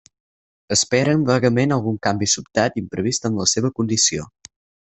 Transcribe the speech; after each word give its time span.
Esperen 0.75 1.25
vagament 1.27 1.75
algun 1.75 1.99
canvi 2.07 2.29
sobtat 2.33 2.81
i 2.81 2.83
imprevist 2.85 3.31
en 3.31 3.39
la 3.43 3.47
seva 3.55 3.75
condició. 3.81 4.27